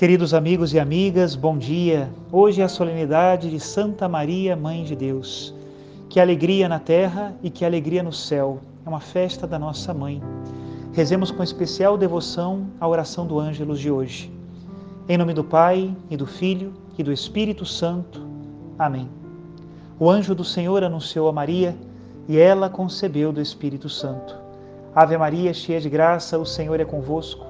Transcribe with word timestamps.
Queridos 0.00 0.32
amigos 0.32 0.72
e 0.72 0.80
amigas, 0.80 1.36
bom 1.36 1.58
dia. 1.58 2.08
Hoje 2.32 2.62
é 2.62 2.64
a 2.64 2.68
solenidade 2.70 3.50
de 3.50 3.60
Santa 3.60 4.08
Maria, 4.08 4.56
Mãe 4.56 4.82
de 4.82 4.96
Deus. 4.96 5.54
Que 6.08 6.18
alegria 6.18 6.70
na 6.70 6.78
terra 6.78 7.34
e 7.42 7.50
que 7.50 7.66
alegria 7.66 8.02
no 8.02 8.10
céu. 8.10 8.60
É 8.86 8.88
uma 8.88 8.98
festa 8.98 9.46
da 9.46 9.58
nossa 9.58 9.92
mãe. 9.92 10.22
Rezemos 10.94 11.30
com 11.30 11.42
especial 11.42 11.98
devoção 11.98 12.68
a 12.80 12.88
oração 12.88 13.26
do 13.26 13.38
Ângelus 13.38 13.78
de 13.78 13.90
hoje. 13.90 14.32
Em 15.06 15.18
nome 15.18 15.34
do 15.34 15.44
Pai, 15.44 15.94
e 16.08 16.16
do 16.16 16.26
Filho, 16.26 16.72
e 16.96 17.02
do 17.02 17.12
Espírito 17.12 17.66
Santo. 17.66 18.26
Amém. 18.78 19.06
O 19.98 20.08
anjo 20.08 20.34
do 20.34 20.44
Senhor 20.44 20.82
anunciou 20.82 21.28
a 21.28 21.32
Maria, 21.34 21.76
e 22.26 22.38
ela 22.38 22.70
concebeu 22.70 23.32
do 23.34 23.40
Espírito 23.42 23.90
Santo. 23.90 24.34
Ave 24.94 25.18
Maria, 25.18 25.52
cheia 25.52 25.78
de 25.78 25.90
graça, 25.90 26.38
o 26.38 26.46
Senhor 26.46 26.80
é 26.80 26.86
convosco. 26.86 27.49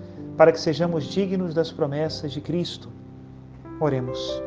para 0.37 0.51
que 0.51 0.59
sejamos 0.59 1.05
dignos 1.05 1.53
das 1.53 1.71
promessas 1.71 2.31
de 2.31 2.41
Cristo. 2.41 2.89
Oremos. 3.79 4.41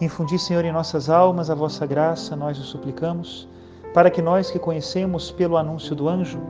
Infundi, 0.00 0.38
Senhor, 0.38 0.64
em 0.64 0.72
nossas 0.72 1.08
almas 1.08 1.50
a 1.50 1.54
vossa 1.54 1.86
graça, 1.86 2.34
nós 2.34 2.58
o 2.58 2.62
suplicamos, 2.62 3.48
para 3.92 4.10
que 4.10 4.20
nós 4.20 4.50
que 4.50 4.58
conhecemos 4.58 5.30
pelo 5.30 5.56
anúncio 5.56 5.94
do 5.94 6.08
anjo 6.08 6.40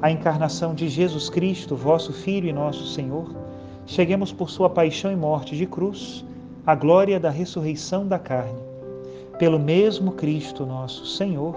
a 0.00 0.10
encarnação 0.10 0.74
de 0.74 0.88
Jesus 0.88 1.28
Cristo, 1.28 1.76
vosso 1.76 2.12
Filho 2.12 2.48
e 2.48 2.52
nosso 2.52 2.86
Senhor, 2.86 3.30
cheguemos 3.86 4.32
por 4.32 4.50
sua 4.50 4.70
paixão 4.70 5.12
e 5.12 5.16
morte 5.16 5.56
de 5.56 5.66
cruz 5.66 6.24
à 6.66 6.74
glória 6.74 7.20
da 7.20 7.30
ressurreição 7.30 8.06
da 8.06 8.18
carne. 8.18 8.62
Pelo 9.38 9.58
mesmo 9.58 10.12
Cristo 10.12 10.64
nosso 10.64 11.06
Senhor. 11.06 11.56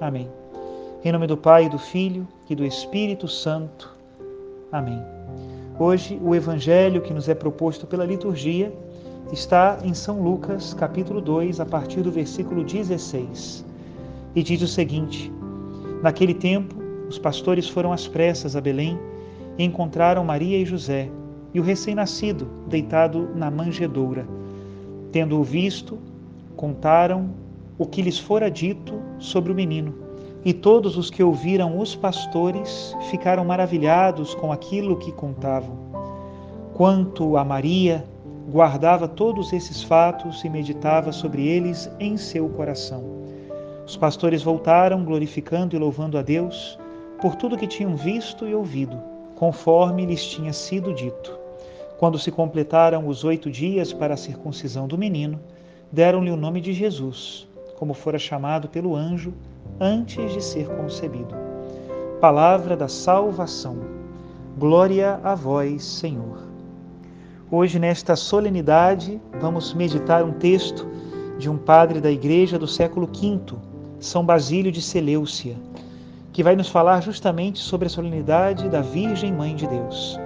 Amém. 0.00 0.28
Em 1.04 1.12
nome 1.12 1.26
do 1.26 1.36
Pai, 1.36 1.68
do 1.68 1.78
Filho 1.78 2.26
e 2.48 2.54
do 2.54 2.64
Espírito 2.64 3.28
Santo. 3.28 3.96
Amém. 4.72 5.19
Hoje, 5.82 6.20
o 6.22 6.34
evangelho 6.34 7.00
que 7.00 7.10
nos 7.10 7.26
é 7.26 7.34
proposto 7.34 7.86
pela 7.86 8.04
liturgia 8.04 8.70
está 9.32 9.78
em 9.82 9.94
São 9.94 10.22
Lucas, 10.22 10.74
capítulo 10.74 11.22
2, 11.22 11.58
a 11.58 11.64
partir 11.64 12.02
do 12.02 12.12
versículo 12.12 12.62
16. 12.62 13.64
E 14.36 14.42
diz 14.42 14.60
o 14.60 14.66
seguinte: 14.66 15.32
Naquele 16.02 16.34
tempo, 16.34 16.74
os 17.08 17.18
pastores 17.18 17.66
foram 17.66 17.94
às 17.94 18.06
pressas 18.06 18.56
a 18.56 18.60
Belém 18.60 19.00
e 19.56 19.64
encontraram 19.64 20.22
Maria 20.22 20.58
e 20.58 20.66
José 20.66 21.08
e 21.54 21.58
o 21.58 21.62
recém-nascido 21.62 22.46
deitado 22.68 23.30
na 23.34 23.50
manjedoura. 23.50 24.28
Tendo-o 25.10 25.42
visto, 25.42 25.98
contaram 26.56 27.30
o 27.78 27.86
que 27.86 28.02
lhes 28.02 28.18
fora 28.18 28.50
dito 28.50 29.00
sobre 29.18 29.50
o 29.50 29.54
menino. 29.54 30.09
E 30.44 30.54
todos 30.54 30.96
os 30.96 31.10
que 31.10 31.22
ouviram 31.22 31.78
os 31.78 31.94
pastores 31.94 32.96
ficaram 33.10 33.44
maravilhados 33.44 34.34
com 34.34 34.50
aquilo 34.50 34.96
que 34.96 35.12
contavam. 35.12 35.76
Quanto 36.72 37.36
a 37.36 37.44
Maria, 37.44 38.04
guardava 38.50 39.06
todos 39.06 39.52
esses 39.52 39.82
fatos 39.82 40.42
e 40.42 40.48
meditava 40.48 41.12
sobre 41.12 41.46
eles 41.46 41.90
em 42.00 42.16
seu 42.16 42.48
coração. 42.48 43.04
Os 43.86 43.96
pastores 43.96 44.42
voltaram, 44.42 45.04
glorificando 45.04 45.76
e 45.76 45.78
louvando 45.78 46.16
a 46.16 46.22
Deus 46.22 46.78
por 47.20 47.36
tudo 47.36 47.58
que 47.58 47.66
tinham 47.66 47.94
visto 47.94 48.46
e 48.46 48.54
ouvido, 48.54 48.98
conforme 49.36 50.06
lhes 50.06 50.24
tinha 50.24 50.52
sido 50.52 50.94
dito. 50.94 51.38
Quando 51.98 52.18
se 52.18 52.30
completaram 52.30 53.06
os 53.06 53.24
oito 53.24 53.50
dias 53.50 53.92
para 53.92 54.14
a 54.14 54.16
circuncisão 54.16 54.88
do 54.88 54.96
menino, 54.96 55.38
deram-lhe 55.92 56.30
o 56.30 56.36
nome 56.36 56.62
de 56.62 56.72
Jesus, 56.72 57.46
como 57.76 57.92
fora 57.92 58.18
chamado 58.18 58.68
pelo 58.68 58.96
anjo 58.96 59.34
antes 59.80 60.34
de 60.34 60.44
ser 60.44 60.68
concebido. 60.68 61.34
Palavra 62.20 62.76
da 62.76 62.86
salvação. 62.86 63.78
Glória 64.58 65.18
a 65.24 65.34
vós, 65.34 65.82
Senhor. 65.82 66.38
Hoje, 67.50 67.78
nesta 67.78 68.14
solenidade, 68.14 69.18
vamos 69.40 69.72
meditar 69.72 70.22
um 70.22 70.32
texto 70.32 70.86
de 71.38 71.48
um 71.48 71.56
padre 71.56 71.98
da 71.98 72.10
igreja 72.10 72.58
do 72.58 72.66
século 72.66 73.06
V, 73.06 73.56
São 73.98 74.24
Basílio 74.24 74.70
de 74.70 74.82
Seleucia, 74.82 75.56
que 76.30 76.42
vai 76.42 76.54
nos 76.54 76.68
falar 76.68 77.00
justamente 77.00 77.58
sobre 77.58 77.86
a 77.86 77.90
solenidade 77.90 78.68
da 78.68 78.82
Virgem 78.82 79.32
Mãe 79.32 79.56
de 79.56 79.66
Deus. 79.66 80.20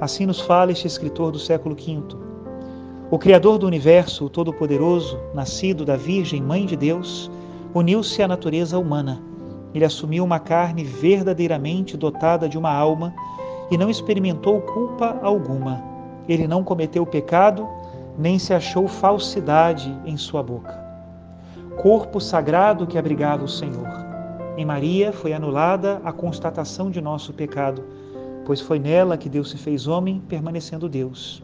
Assim 0.00 0.24
nos 0.24 0.40
fala 0.40 0.72
este 0.72 0.86
escritor 0.86 1.30
do 1.30 1.38
século 1.38 1.74
V. 1.74 2.02
O 3.10 3.18
Criador 3.18 3.58
do 3.58 3.66
universo, 3.66 4.24
o 4.24 4.30
Todo-Poderoso, 4.30 5.20
nascido 5.34 5.84
da 5.84 5.96
Virgem 5.96 6.40
Mãe 6.40 6.64
de 6.64 6.76
Deus, 6.76 7.30
uniu-se 7.74 8.22
à 8.22 8.28
natureza 8.28 8.78
humana. 8.78 9.20
Ele 9.74 9.84
assumiu 9.84 10.24
uma 10.24 10.38
carne 10.38 10.84
verdadeiramente 10.84 11.96
dotada 11.96 12.48
de 12.48 12.56
uma 12.56 12.72
alma 12.72 13.14
e 13.70 13.76
não 13.76 13.90
experimentou 13.90 14.60
culpa 14.62 15.18
alguma. 15.22 15.82
Ele 16.28 16.46
não 16.46 16.64
cometeu 16.64 17.04
pecado, 17.04 17.68
nem 18.18 18.38
se 18.38 18.54
achou 18.54 18.88
falsidade 18.88 19.94
em 20.06 20.16
sua 20.16 20.42
boca. 20.42 20.74
Corpo 21.82 22.20
sagrado 22.20 22.86
que 22.86 22.96
abrigava 22.96 23.44
o 23.44 23.48
Senhor. 23.48 23.86
Em 24.56 24.64
Maria 24.64 25.12
foi 25.12 25.34
anulada 25.34 26.00
a 26.02 26.12
constatação 26.12 26.90
de 26.90 27.00
nosso 27.00 27.34
pecado, 27.34 27.84
pois 28.46 28.60
foi 28.60 28.78
nela 28.78 29.18
que 29.18 29.28
Deus 29.28 29.50
se 29.50 29.58
fez 29.58 29.86
homem, 29.86 30.22
permanecendo 30.26 30.88
Deus. 30.88 31.42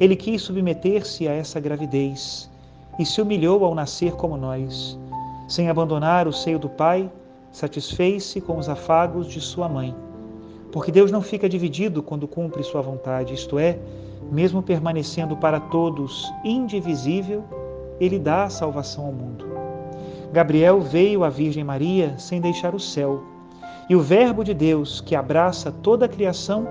Ele 0.00 0.16
quis 0.16 0.40
submeter-se 0.40 1.28
a 1.28 1.32
essa 1.32 1.60
gravidez 1.60 2.48
e 2.98 3.04
se 3.04 3.20
humilhou 3.20 3.64
ao 3.64 3.74
nascer 3.74 4.12
como 4.12 4.36
nós 4.36 4.98
sem 5.48 5.68
abandonar 5.68 6.28
o 6.28 6.32
seio 6.32 6.58
do 6.58 6.68
Pai, 6.68 7.10
satisfez-se 7.50 8.40
com 8.40 8.58
os 8.58 8.68
afagos 8.68 9.26
de 9.26 9.40
sua 9.40 9.68
mãe. 9.68 9.96
Porque 10.70 10.92
Deus 10.92 11.10
não 11.10 11.22
fica 11.22 11.48
dividido 11.48 12.02
quando 12.02 12.28
cumpre 12.28 12.62
sua 12.62 12.82
vontade, 12.82 13.32
isto 13.32 13.58
é, 13.58 13.78
mesmo 14.30 14.62
permanecendo 14.62 15.34
para 15.36 15.58
todos 15.58 16.30
indivisível, 16.44 17.42
ele 17.98 18.18
dá 18.18 18.44
a 18.44 18.50
salvação 18.50 19.06
ao 19.06 19.12
mundo. 19.12 19.46
Gabriel 20.30 20.80
veio 20.80 21.24
à 21.24 21.30
Virgem 21.30 21.64
Maria 21.64 22.14
sem 22.18 22.40
deixar 22.40 22.74
o 22.74 22.80
céu, 22.80 23.24
e 23.88 23.96
o 23.96 24.00
Verbo 24.00 24.44
de 24.44 24.52
Deus, 24.52 25.00
que 25.00 25.16
abraça 25.16 25.72
toda 25.72 26.04
a 26.04 26.08
criação, 26.08 26.68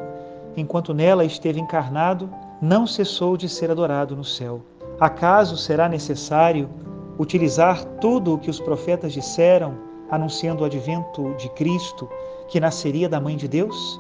enquanto 0.56 0.94
nela 0.94 1.26
esteve 1.26 1.60
encarnado, 1.60 2.30
não 2.62 2.86
cessou 2.86 3.36
de 3.36 3.50
ser 3.50 3.72
adorado 3.72 4.16
no 4.16 4.24
céu. 4.24 4.62
Acaso 5.00 5.58
será 5.58 5.90
necessário 5.90 6.70
utilizar 7.18 7.84
tudo 8.00 8.34
o 8.34 8.38
que 8.38 8.50
os 8.50 8.60
profetas 8.60 9.14
disseram, 9.14 9.76
anunciando 10.10 10.64
o 10.64 10.66
advento 10.66 11.34
de 11.36 11.50
Cristo, 11.50 12.10
que 12.48 12.60
nasceria 12.60 13.10
da 13.10 13.20
Mãe 13.20 13.36
de 13.36 13.48
Deus? 13.48 14.00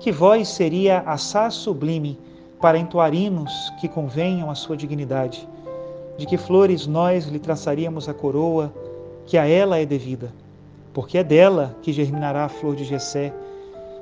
Que 0.00 0.10
voz 0.10 0.48
seria 0.48 1.00
assaz 1.00 1.54
sublime 1.54 2.18
para 2.60 2.78
entoar 2.78 3.14
hinos 3.14 3.52
que 3.80 3.88
convenham 3.88 4.50
à 4.50 4.54
sua 4.54 4.76
dignidade? 4.76 5.46
De 6.16 6.26
que 6.26 6.36
flores 6.36 6.86
nós 6.86 7.26
lhe 7.26 7.38
traçaríamos 7.38 8.08
a 8.08 8.14
coroa 8.14 8.72
que 9.26 9.36
a 9.36 9.46
ela 9.46 9.78
é 9.78 9.84
devida? 9.84 10.32
Porque 10.92 11.18
é 11.18 11.24
dela 11.24 11.76
que 11.82 11.92
germinará 11.92 12.46
a 12.46 12.48
flor 12.48 12.74
de 12.74 12.84
Jessé 12.84 13.32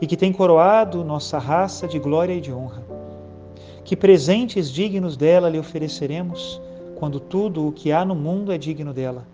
e 0.01 0.07
que 0.07 0.17
tem 0.17 0.33
coroado 0.33 1.05
nossa 1.05 1.39
raça 1.39 1.89
de 1.89 1.99
glória 1.99 2.35
e 2.35 2.41
de 2.41 2.53
honra. 2.53 2.83
Que 3.85 3.97
presentes 3.97 4.71
dignos 4.71 5.17
dela 5.17 5.49
lhe 5.49 5.59
ofereceremos? 5.59 6.61
Quando 6.97 7.21
tudo 7.21 7.69
o 7.69 7.73
que 7.73 7.93
há 7.93 8.05
no 8.05 8.15
mundo 8.15 8.53
é 8.53 8.59
digno 8.59 8.93
dela. 8.93 9.27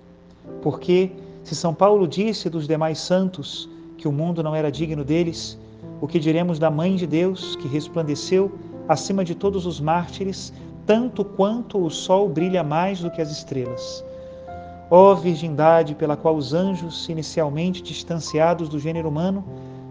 Porque, 0.62 1.12
se 1.45 1.55
São 1.55 1.75
Paulo 1.75 2.07
disse 2.07 2.51
dos 2.51 2.67
demais 2.67 2.99
santos 2.99 3.69
que 3.97 4.09
o 4.09 4.12
mundo 4.12 4.43
não 4.43 4.55
era 4.55 4.71
digno 4.71 5.05
deles, 5.05 5.59
o 6.01 6.07
que 6.07 6.19
diremos 6.19 6.59
da 6.59 6.71
Mãe 6.71 6.97
de 6.97 7.07
Deus, 7.07 7.57
que 7.57 7.69
resplandeceu 7.69 8.51
acima 8.89 9.25
de 9.25 9.35
todos 9.35 9.67
os 9.67 9.81
mártires, 9.81 10.53
tanto 10.87 11.25
quanto 11.25 11.79
o 11.79 11.91
sol 11.91 12.29
brilha 12.29 12.65
mais 12.65 13.01
do 13.01 13.11
que 13.11 13.21
as 13.21 13.31
estrelas. 13.31 14.05
Ó 14.91 15.15
virgindade 15.15 15.95
pela 15.95 16.17
qual 16.17 16.35
os 16.35 16.53
anjos, 16.53 17.09
inicialmente 17.09 17.83
distanciados 17.83 18.69
do 18.69 18.79
gênero 18.79 19.09
humano, 19.09 19.45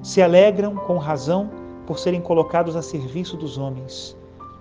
se 0.04 0.22
alegram 0.22 0.76
com 0.76 0.98
razão 0.98 1.50
por 1.88 1.98
serem 1.98 2.20
colocados 2.20 2.76
a 2.76 2.82
serviço 2.82 3.38
dos 3.38 3.58
homens. 3.58 4.16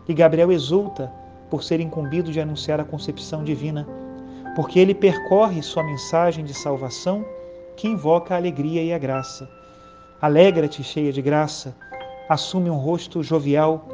E 0.09 0.15
Gabriel 0.15 0.53
exulta 0.53 1.13
por 1.51 1.63
ser 1.63 1.81
incumbido 1.81 2.31
de 2.31 2.41
anunciar 2.41 2.81
a 2.81 2.85
concepção 2.85 3.43
divina, 3.43 3.87
porque 4.55 4.79
ele 4.79 4.95
percorre 4.95 5.63
sua 5.63 5.83
mensagem 5.83 6.45
de 6.45 6.55
salvação 6.55 7.25
que 7.77 7.87
invoca 7.87 8.35
a 8.35 8.37
alegria 8.37 8.83
e 8.83 8.93
a 8.93 8.99
graça. 8.99 9.49
Alegra-te, 10.21 10.83
cheia 10.83 11.13
de 11.13 11.23
graça, 11.23 11.77
assume 12.29 12.69
um 12.69 12.77
rosto 12.77 13.23
jovial, 13.23 13.89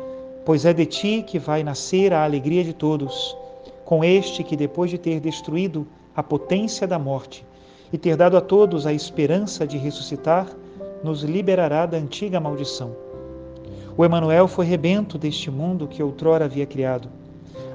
pois 0.44 0.64
é 0.64 0.72
de 0.72 0.86
ti 0.86 1.22
que 1.26 1.38
vai 1.38 1.62
nascer 1.62 2.12
a 2.12 2.24
alegria 2.24 2.64
de 2.64 2.72
todos, 2.72 3.36
com 3.84 4.02
este 4.02 4.42
que, 4.42 4.56
depois 4.56 4.90
de 4.90 4.98
ter 4.98 5.20
destruído 5.20 5.86
a 6.16 6.22
potência 6.22 6.86
da 6.86 6.98
morte 6.98 7.46
e 7.92 7.98
ter 7.98 8.16
dado 8.16 8.36
a 8.36 8.40
todos 8.40 8.86
a 8.86 8.92
esperança 8.92 9.66
de 9.66 9.76
ressuscitar, 9.76 10.48
nos 11.02 11.22
liberará 11.22 11.84
da 11.84 11.98
antiga 11.98 12.40
maldição. 12.40 12.96
O 13.96 14.04
Emanuel 14.04 14.48
foi 14.48 14.64
rebento 14.64 15.18
deste 15.18 15.50
mundo 15.50 15.86
que 15.86 16.02
outrora 16.02 16.46
havia 16.46 16.66
criado. 16.66 17.08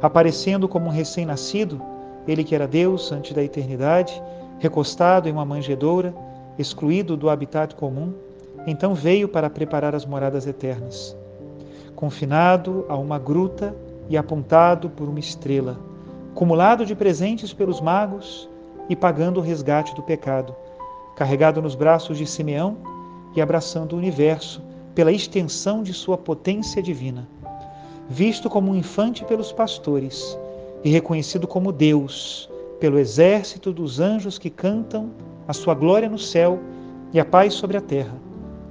Aparecendo 0.02 0.68
como 0.68 0.88
um 0.88 0.92
recém-nascido, 0.92 1.82
ele 2.28 2.44
que 2.44 2.56
era 2.56 2.68
Deus 2.68 3.12
antes 3.12 3.34
da 3.34 3.44
eternidade, 3.44 4.22
recostado 4.60 5.28
em 5.28 5.32
uma 5.32 5.46
manjedoura, 5.46 6.14
excluído 6.58 7.16
do 7.16 7.30
habitat 7.30 7.76
comum, 7.76 8.14
então 8.68 8.94
veio 8.94 9.28
para 9.28 9.50
preparar 9.50 9.96
as 9.96 10.06
moradas 10.06 10.46
eternas. 10.46 11.16
Confinado 11.96 12.86
a 12.90 12.98
uma 12.98 13.18
gruta 13.18 13.76
e 14.10 14.18
apontado 14.18 14.90
por 14.90 15.08
uma 15.08 15.20
estrela, 15.20 15.80
cumulado 16.34 16.86
de 16.86 16.96
presentes 16.96 17.54
pelos 17.54 17.80
magos 17.80 18.50
e 18.90 18.96
pagando 18.96 19.40
o 19.40 19.44
resgate 19.44 19.96
do 19.96 20.02
pecado, 20.02 20.56
carregado 21.16 21.62
nos 21.62 21.76
braços 21.76 22.18
de 22.18 22.26
Simeão 22.26 22.78
e 23.36 23.42
abraçando 23.42 23.94
o 23.94 23.98
universo 23.98 24.62
pela 24.96 25.12
extensão 25.12 25.84
de 25.84 25.94
sua 25.94 26.18
potência 26.18 26.82
divina. 26.82 27.28
Visto 28.12 28.50
como 28.50 28.72
um 28.72 28.76
infante 28.76 29.24
pelos 29.24 29.52
pastores 29.52 30.36
e 30.84 30.90
reconhecido 30.90 31.48
como 31.48 31.72
Deus 31.72 32.50
pelo 32.80 32.98
exército 32.98 33.72
dos 33.72 34.00
anjos 34.00 34.40
que 34.40 34.50
cantam 34.50 35.12
a 35.48 35.54
sua 35.54 35.76
glória 35.76 36.10
no 36.10 36.18
céu 36.18 36.60
e 37.14 37.20
a 37.20 37.26
paz 37.26 37.54
sobre 37.54 37.78
a 37.78 37.82
terra, 37.82 38.16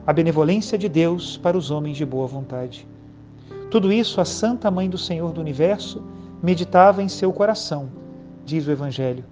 a 0.05 0.13
benevolência 0.13 0.77
de 0.77 0.89
Deus 0.89 1.37
para 1.37 1.57
os 1.57 1.71
homens 1.71 1.97
de 1.97 2.05
boa 2.05 2.27
vontade. 2.27 2.85
Tudo 3.71 3.93
isso 3.93 4.21
a 4.21 4.25
Santa 4.25 4.73
Mãe 4.73 4.91
do 4.91 4.99
Senhor 4.99 5.31
do 5.33 5.41
Universo 5.41 6.03
meditava 6.43 7.01
em 7.01 7.09
seu 7.09 7.33
coração, 7.33 7.89
diz 8.45 8.67
o 8.67 8.73
Evangelho. 8.73 9.25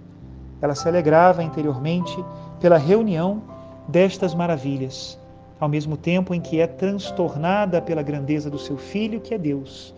Ela 0.61 0.73
se 0.73 0.87
alegrava 0.87 1.43
interiormente 1.43 2.17
pela 2.61 2.77
reunião 2.77 3.43
destas 3.89 4.33
maravilhas, 4.33 5.19
ao 5.59 5.67
mesmo 5.67 5.97
tempo 5.97 6.33
em 6.33 6.39
que 6.39 6.61
é 6.61 6.67
transtornada 6.67 7.81
pela 7.81 8.01
grandeza 8.01 8.49
do 8.49 8.59
seu 8.59 8.77
Filho, 8.77 9.19
que 9.19 9.33
é 9.33 9.37
Deus, 9.37 9.93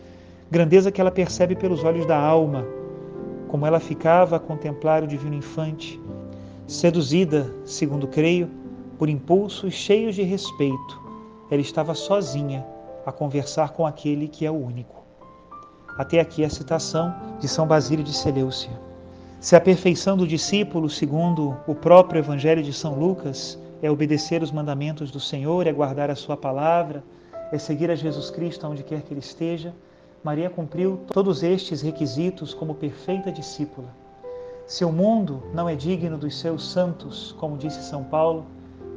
grandeza 0.52 0.92
que 0.92 1.00
ela 1.00 1.12
percebe 1.12 1.56
pelos 1.56 1.84
olhos 1.84 2.06
da 2.06 2.18
alma, 2.18 2.66
como 3.48 3.66
ela 3.66 3.80
ficava 3.80 4.38
a 4.38 4.40
contemplar 4.40 5.04
o 5.04 5.08
Divino 5.08 5.36
Infante, 5.36 6.00
seduzida, 6.68 7.54
segundo 7.66 8.08
creio, 8.08 8.50
por 8.98 9.10
impulsos 9.10 9.74
cheios 9.74 10.16
de 10.16 10.24
respeito, 10.24 11.02
ela 11.50 11.62
estava 11.62 11.94
sozinha 11.94 12.66
a 13.06 13.12
conversar 13.12 13.72
com 13.72 13.86
aquele 13.86 14.28
que 14.28 14.46
é 14.46 14.52
o 14.52 14.56
único. 14.56 15.04
Até 15.98 16.20
aqui 16.20 16.44
a 16.44 16.50
citação 16.50 17.14
de 17.40 17.48
São 17.48 17.68
Basílio 17.68 18.04
de 18.04 18.14
Seleucia. 18.14 18.80
Se 19.40 19.56
a 19.56 19.62
perfeição 19.62 20.18
do 20.18 20.28
discípulo, 20.28 20.90
segundo 20.90 21.56
o 21.66 21.74
próprio 21.74 22.20
Evangelho 22.20 22.62
de 22.62 22.74
São 22.74 22.94
Lucas, 22.94 23.58
é 23.82 23.90
obedecer 23.90 24.44
os 24.44 24.52
mandamentos 24.52 25.12
do 25.12 25.20
Senhor, 25.20 25.66
é 25.66 25.72
guardar 25.72 26.10
a 26.10 26.16
sua 26.16 26.36
palavra, 26.36 27.04
é 27.52 27.58
seguir 27.58 27.90
a 27.90 27.96
Jesus 27.96 28.30
Cristo 28.30 28.68
onde 28.68 28.84
quer 28.84 29.02
que 29.02 29.14
ele 29.14 29.22
esteja, 29.22 29.74
Maria 30.24 30.50
cumpriu 30.50 31.00
todos 31.08 31.44
estes 31.44 31.82
requisitos 31.82 32.54
como 32.54 32.76
perfeita 32.76 33.32
discípula. 33.32 33.88
Se 34.68 34.84
o 34.84 34.92
mundo 34.92 35.44
não 35.54 35.68
é 35.68 35.76
digno 35.76 36.18
dos 36.18 36.38
seus 36.38 36.70
santos, 36.70 37.32
como 37.40 37.58
disse 37.58 37.82
São 37.84 38.04
Paulo, 38.04 38.46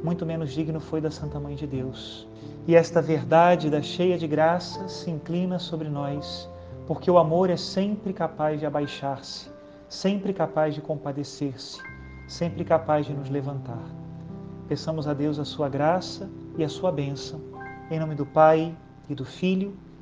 muito 0.03 0.25
menos 0.25 0.51
digno 0.51 0.79
foi 0.79 0.99
da 0.99 1.09
Santa 1.09 1.39
Mãe 1.39 1.55
de 1.55 1.65
Deus. 1.65 2.27
E 2.67 2.75
esta 2.75 3.01
verdade 3.01 3.69
da 3.69 3.81
cheia 3.81 4.17
de 4.17 4.27
graça 4.27 4.87
se 4.87 5.09
inclina 5.09 5.57
sobre 5.59 5.89
nós 5.89 6.49
porque 6.87 7.09
o 7.09 7.17
amor 7.17 7.49
é 7.49 7.57
sempre 7.57 8.11
capaz 8.11 8.59
de 8.59 8.65
abaixar-se, 8.65 9.49
sempre 9.87 10.33
capaz 10.33 10.75
de 10.75 10.81
compadecer-se, 10.81 11.79
sempre 12.27 12.65
capaz 12.65 13.05
de 13.05 13.13
nos 13.13 13.29
levantar. 13.29 13.83
Peçamos 14.67 15.07
a 15.07 15.13
Deus 15.13 15.39
a 15.39 15.45
sua 15.45 15.69
graça 15.69 16.29
e 16.57 16.63
a 16.63 16.69
sua 16.69 16.91
bênção. 16.91 17.39
Em 17.89 17.99
nome 17.99 18.15
do 18.15 18.25
Pai, 18.25 18.75
e 19.09 19.15
do 19.15 19.25
Filho, 19.25 19.75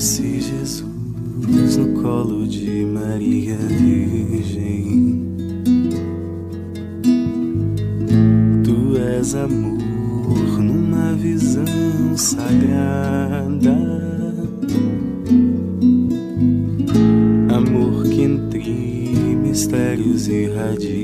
Se 0.00 0.40
Jesus, 0.40 0.82
no 1.76 2.00
colo 2.00 2.46
de 2.46 2.86
Maria 2.86 3.54
Virgem. 3.54 5.36
Tu 8.64 8.96
és 8.96 9.34
amor 9.34 10.58
numa 10.58 11.12
visão 11.12 12.16
sagrada. 12.16 13.76
Amor 17.54 18.04
que 18.04 18.22
entre 18.22 19.36
mistérios 19.36 20.28
irradia. 20.28 21.00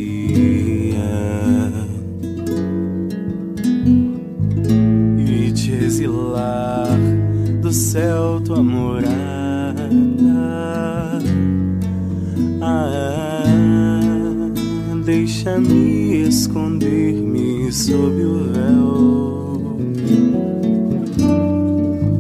Deixa-me 15.57 16.29
esconder-me 16.29 17.73
sob 17.73 18.23
o 18.23 18.53
véu 18.53 19.77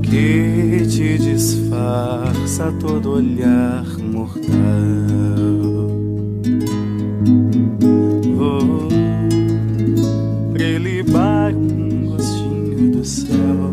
que 0.03 0.87
te 0.87 1.19
disfarça 1.19 2.73
todo 2.81 3.13
olhar 3.13 3.85
mortal. 3.99 4.47
Vou 8.37 8.89
prelibar 10.53 11.55
um 11.55 12.07
gostinho 12.07 12.93
do 12.93 13.05
céu, 13.05 13.71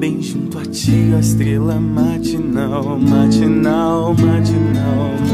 bem 0.00 0.22
junto 0.22 0.58
a 0.58 0.64
ti, 0.64 1.12
a 1.14 1.20
estrela 1.20 1.78
matinal, 1.78 2.98
matinal, 2.98 4.14
matinal. 4.14 5.31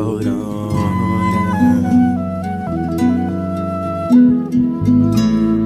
aurora. 0.00 0.30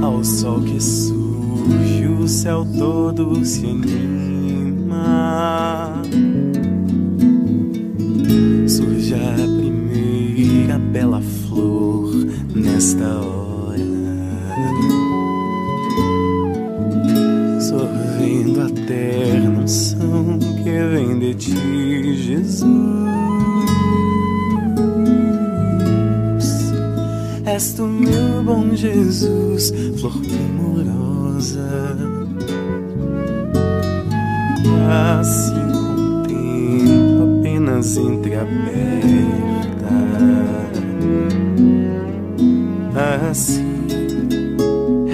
Ao 0.02 0.24
sol 0.24 0.60
que 0.62 0.80
surge, 0.82 2.06
o 2.06 2.28
céu 2.28 2.66
todo 2.78 3.44
se 3.44 3.66
anima. 3.66 4.82
Surge 8.68 9.14
a 9.14 9.46
primeira 9.58 10.78
bela 10.78 11.20
flor 11.20 12.10
nesta 12.54 13.04
hora. 13.04 13.34
Sorvendo 17.60 18.62
a 18.62 18.70
terra, 18.86 19.48
no 19.48 19.68
som 19.68 20.38
que 20.62 20.84
vem 20.92 21.18
de 21.18 21.34
ti, 21.34 22.14
Jesus. 22.16 23.23
És 27.54 27.72
tu, 27.72 27.84
meu 27.86 28.42
bom 28.42 28.74
Jesus, 28.74 29.72
flor 30.00 30.12
primorosa. 30.18 31.96
Assim 34.90 35.68
contemplo 35.70 37.38
apenas 37.38 37.96
entreaberta. 37.96 38.74
Assim 43.30 43.86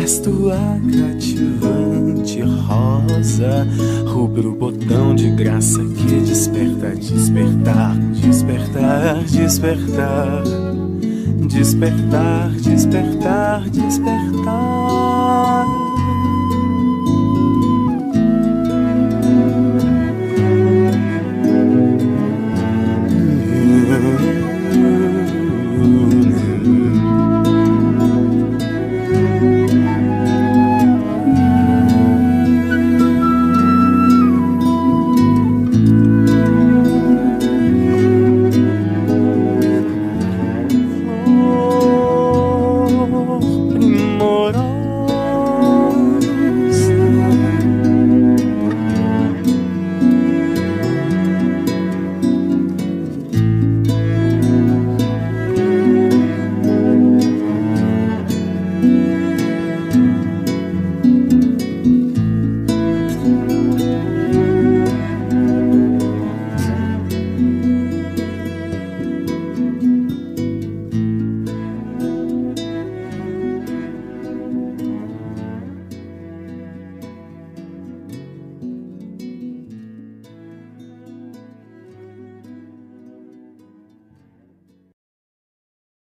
és 0.02 0.18
tua 0.20 0.56
cativante 0.96 2.40
rosa, 2.40 3.66
rubro 4.06 4.54
botão 4.54 5.14
de 5.14 5.30
graça 5.32 5.84
que 5.84 6.20
desperta, 6.20 6.88
despertar, 6.96 7.98
despertar, 8.14 9.24
despertar, 9.24 10.42
despertar, 11.50 12.50
despertar, 12.62 13.68
despertar. 13.70 14.79